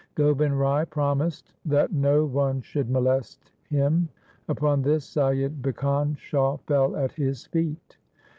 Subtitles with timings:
[0.15, 4.09] Gobind Rai promised that no one should molest him.
[4.49, 7.99] Upon this Saiyid Bhikan Shah fell at his feet.